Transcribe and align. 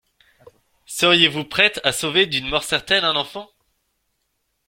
Seriez-vous 0.87 1.43
prête 1.43 1.79
à 1.83 1.91
sauver 1.91 2.25
d’une 2.25 2.47
mort 2.49 2.63
certaine 2.63 3.03
un 3.05 3.15
enfant 3.15 3.51